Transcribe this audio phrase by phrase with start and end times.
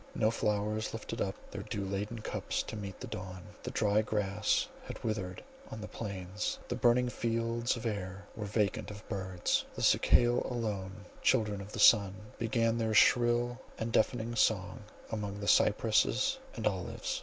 [0.15, 4.67] No flowers lifted up their dew laden cups to meet the dawn; the dry grass
[4.85, 9.83] had withered on the plains; the burning fields of air were vacant of birds; the
[9.83, 14.79] cicale alone, children of the sun, began their shrill and deafening song
[15.11, 17.19] among the cypresses and olives.